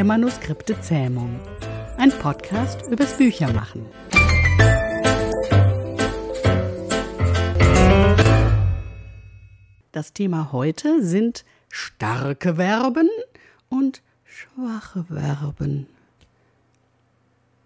[0.00, 1.38] der Manuskripte Zähmung.
[1.98, 3.84] Ein Podcast übers Büchermachen.
[9.92, 13.10] Das Thema heute sind starke Verben
[13.68, 15.86] und schwache Verben.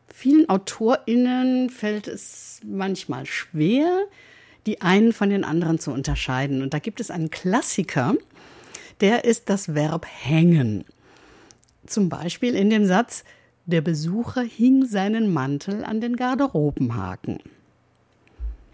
[0.08, 4.08] Vielen AutorInnen fällt es manchmal schwer,
[4.66, 6.62] die einen von den anderen zu unterscheiden.
[6.62, 8.16] Und da gibt es einen Klassiker,
[9.00, 10.84] der ist das Verb hängen.
[11.86, 13.24] Zum Beispiel in dem Satz,
[13.66, 17.38] der Besucher hing seinen Mantel an den Garderobenhaken.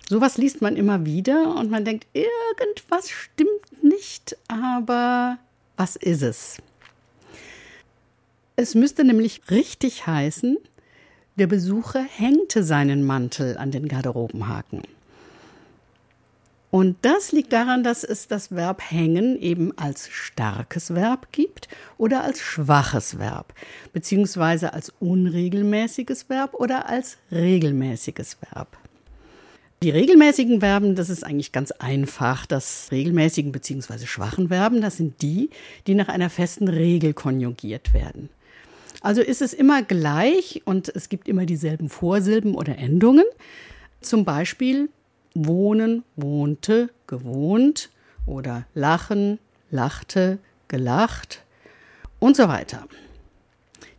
[0.09, 5.38] Sowas liest man immer wieder und man denkt, irgendwas stimmt nicht, aber
[5.77, 6.56] was ist es?
[8.56, 10.59] Es müsste nämlich richtig heißen,
[11.37, 14.82] der Besucher hängte seinen Mantel an den Garderobenhaken.
[16.70, 21.68] Und das liegt daran, dass es das Verb hängen eben als starkes Verb gibt
[21.99, 23.54] oder als schwaches Verb,
[23.93, 28.76] beziehungsweise als unregelmäßiges Verb oder als regelmäßiges Verb.
[29.82, 32.45] Die regelmäßigen Verben, das ist eigentlich ganz einfach.
[32.45, 35.51] Das regelmäßigen beziehungsweise schwachen Verben, das sind die,
[35.87, 38.29] die nach einer festen Regel konjugiert werden.
[39.01, 43.24] Also ist es immer gleich und es gibt immer dieselben Vorsilben oder Endungen.
[44.02, 44.91] Zum Beispiel
[45.34, 47.90] wohnen, wohnte, gewohnt
[48.26, 49.38] oder lachen,
[49.70, 51.42] lachte, gelacht
[52.18, 52.86] und so weiter.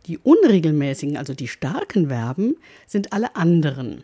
[0.06, 4.02] Die unregelmäßigen, also die starken Verben, sind alle anderen.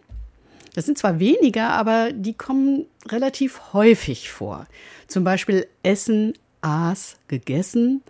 [0.75, 4.67] Das sind zwar weniger, aber die kommen relativ häufig vor.
[5.09, 8.03] Zum Beispiel essen, aß, gegessen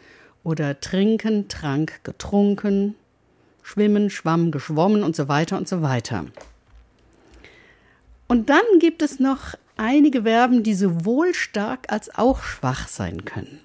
[0.45, 2.95] oder trinken, trank, getrunken,
[3.63, 6.27] schwimmen, schwamm, geschwommen und so weiter und so weiter.
[8.29, 13.61] Und dann gibt es noch einige Verben, die sowohl stark als auch schwach sein können.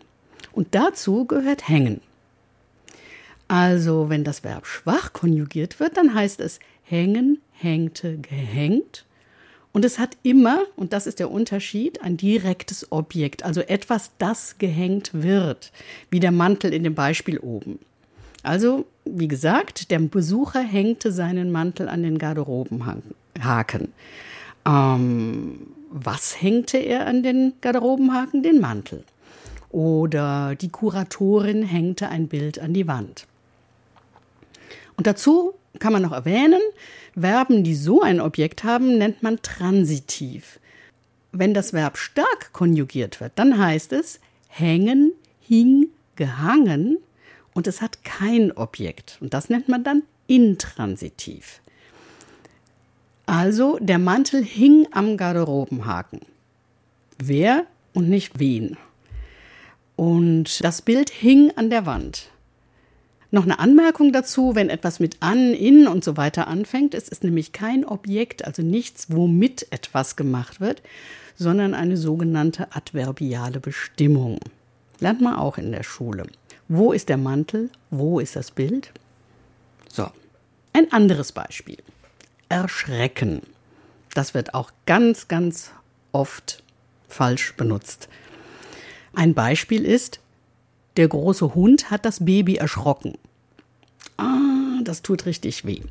[0.53, 1.99] Und dazu gehört hängen.
[3.49, 9.05] Also, wenn das Verb schwach konjugiert wird, dann heißt es hängen, hängte, gehängt.
[9.73, 14.59] Und es hat immer, und das ist der Unterschied, ein direktes Objekt, also etwas, das
[14.59, 15.71] gehängt wird,
[16.09, 17.79] wie der Mantel in dem Beispiel oben.
[18.43, 23.93] Also, wie gesagt, der Besucher hängte seinen Mantel an den Garderobenhaken.
[24.65, 28.43] Ähm, was hängte er an den Garderobenhaken?
[28.43, 29.03] Den Mantel.
[29.69, 33.25] Oder die Kuratorin hängte ein Bild an die Wand.
[34.97, 36.61] Und dazu kann man noch erwähnen,
[37.19, 40.59] Verben, die so ein Objekt haben, nennt man transitiv.
[41.31, 46.97] Wenn das Verb stark konjugiert wird, dann heißt es hängen, hing, gehangen
[47.53, 49.17] und es hat kein Objekt.
[49.21, 51.61] Und das nennt man dann intransitiv.
[53.25, 56.19] Also der Mantel hing am Garderobenhaken.
[57.17, 58.77] Wer und nicht wen.
[59.95, 62.29] Und das Bild hing an der Wand.
[63.31, 67.23] Noch eine Anmerkung dazu, wenn etwas mit an, in und so weiter anfängt, es ist
[67.23, 70.83] nämlich kein Objekt, also nichts, womit etwas gemacht wird,
[71.35, 74.39] sondern eine sogenannte adverbiale Bestimmung.
[74.99, 76.27] Lernt man auch in der Schule.
[76.67, 77.69] Wo ist der Mantel?
[77.89, 78.91] Wo ist das Bild?
[79.89, 80.09] So,
[80.73, 81.77] ein anderes Beispiel
[82.53, 83.41] erschrecken.
[84.13, 85.71] Das wird auch ganz, ganz
[86.11, 86.63] oft
[87.09, 88.09] falsch benutzt.
[89.13, 90.19] Ein Beispiel ist,
[90.95, 93.17] der große Hund hat das Baby erschrocken.
[94.17, 95.81] Ah, das tut richtig weh.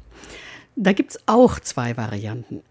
[0.76, 2.62] Da gibt es auch zwei Varianten.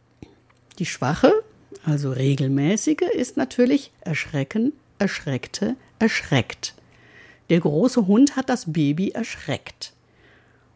[0.80, 1.44] Die schwache,
[1.85, 6.75] also regelmäßige, ist natürlich erschrecken, erschreckte, erschreckt.
[7.50, 9.91] Der große Hund hat das Baby erschreckt.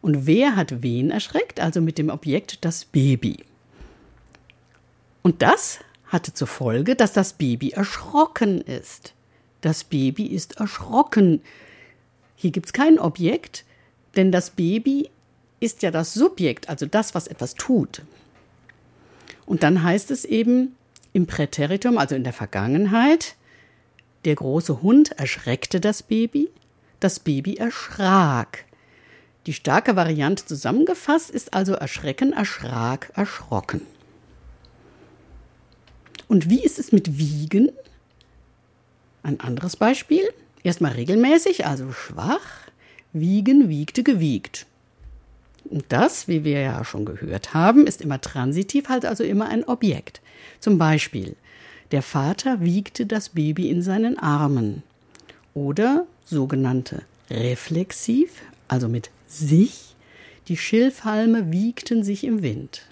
[0.06, 1.58] Und wer hat wen erschreckt?
[1.58, 3.38] Also mit dem Objekt das Baby.
[5.22, 9.14] Und das hatte zur Folge, dass das Baby erschrocken ist.
[9.62, 11.42] Das Baby ist erschrocken.
[12.36, 13.64] Hier gibt es kein Objekt,
[14.14, 15.10] denn das Baby
[15.58, 18.02] ist ja das Subjekt, also das, was etwas tut.
[19.44, 20.76] Und dann heißt es eben
[21.14, 23.34] im Präteritum, also in der Vergangenheit,
[24.24, 26.48] der große Hund erschreckte das Baby,
[27.00, 28.65] das Baby erschrak.
[29.46, 33.80] Die starke Variante zusammengefasst ist also erschrecken, erschrak, erschrocken.
[36.26, 37.70] Und wie ist es mit wiegen?
[39.22, 40.22] Ein anderes Beispiel.
[40.64, 42.66] Erstmal regelmäßig, also schwach.
[43.12, 44.66] Wiegen, wiegte, gewiegt.
[45.64, 49.64] Und das, wie wir ja schon gehört haben, ist immer transitiv, halt also immer ein
[49.64, 50.20] Objekt.
[50.58, 51.36] Zum Beispiel,
[51.92, 54.82] der Vater wiegte das Baby in seinen Armen.
[55.54, 59.96] Oder sogenannte reflexiv, also mit sich,
[60.48, 62.82] die Schilfhalme wiegten sich im Wind.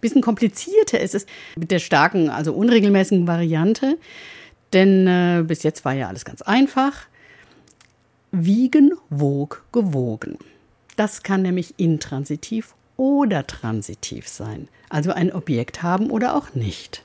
[0.00, 1.24] Bisschen komplizierter ist es
[1.56, 3.96] mit der starken, also unregelmäßigen Variante,
[4.74, 7.06] denn äh, bis jetzt war ja alles ganz einfach.
[8.30, 10.36] wiegen, wog, gewogen.
[10.96, 17.02] Das kann nämlich intransitiv oder transitiv sein, also ein Objekt haben oder auch nicht.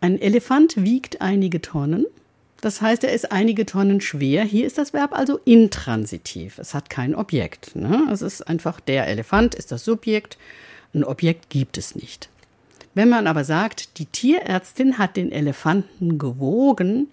[0.00, 2.06] Ein Elefant wiegt einige Tonnen,
[2.60, 4.44] das heißt, er ist einige Tonnen schwer.
[4.44, 6.58] Hier ist das Verb also intransitiv.
[6.58, 7.74] Es hat kein Objekt.
[7.74, 8.08] Ne?
[8.12, 10.38] Es ist einfach der Elefant ist das Subjekt.
[10.92, 12.28] Ein Objekt gibt es nicht.
[12.94, 17.06] Wenn man aber sagt, die Tierärztin hat den Elefanten gewogen,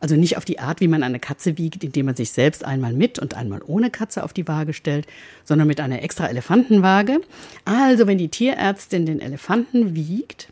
[0.00, 2.92] also nicht auf die Art, wie man eine Katze wiegt, indem man sich selbst einmal
[2.92, 5.06] mit und einmal ohne Katze auf die Waage stellt,
[5.44, 7.20] sondern mit einer extra Elefantenwaage.
[7.64, 10.48] Also wenn die Tierärztin den Elefanten wiegt,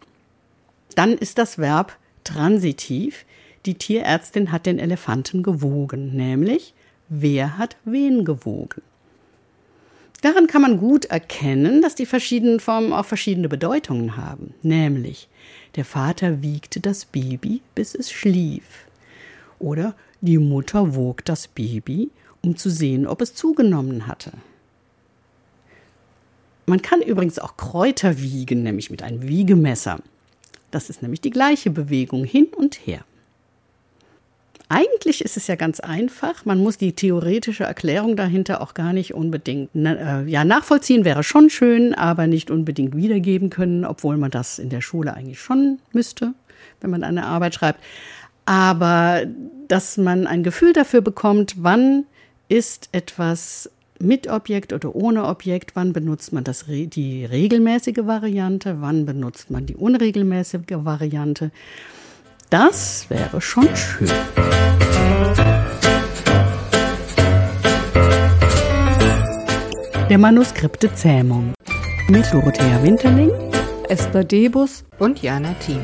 [0.96, 3.25] dann ist das Verb transitiv.
[3.66, 6.72] Die Tierärztin hat den Elefanten gewogen, nämlich
[7.08, 8.80] wer hat wen gewogen.
[10.22, 15.28] Daran kann man gut erkennen, dass die verschiedenen Formen auch verschiedene Bedeutungen haben, nämlich
[15.74, 18.86] der Vater wiegte das Baby, bis es schlief.
[19.58, 22.10] Oder die Mutter wog das Baby,
[22.42, 24.32] um zu sehen, ob es zugenommen hatte.
[26.66, 29.98] Man kann übrigens auch Kräuter wiegen, nämlich mit einem Wiegemesser.
[30.70, 33.04] Das ist nämlich die gleiche Bewegung hin und her.
[34.68, 36.44] Eigentlich ist es ja ganz einfach.
[36.44, 41.50] Man muss die theoretische Erklärung dahinter auch gar nicht unbedingt, äh, ja, nachvollziehen wäre schon
[41.50, 46.34] schön, aber nicht unbedingt wiedergeben können, obwohl man das in der Schule eigentlich schon müsste,
[46.80, 47.80] wenn man eine Arbeit schreibt
[48.46, 49.26] aber
[49.68, 52.06] dass man ein Gefühl dafür bekommt, wann
[52.48, 53.68] ist etwas
[53.98, 59.66] mit Objekt oder ohne Objekt, wann benutzt man das, die regelmäßige Variante, wann benutzt man
[59.66, 61.50] die unregelmäßige Variante.
[62.50, 64.10] Das wäre schon schön.
[70.08, 71.54] Der Manuskripte Zähmung
[72.08, 73.32] mit Dorothea Winterling,
[73.88, 75.82] Esther Debus und Jana Thiem.